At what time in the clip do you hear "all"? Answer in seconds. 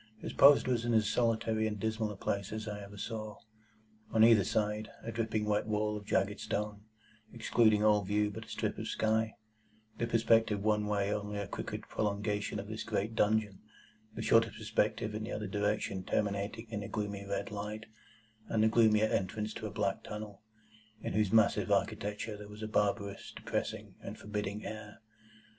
7.85-8.01